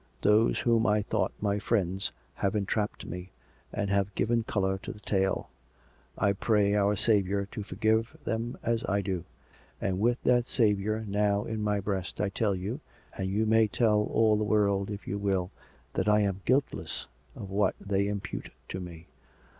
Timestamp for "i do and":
8.85-9.99